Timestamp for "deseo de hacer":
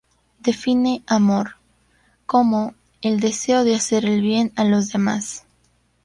3.19-4.03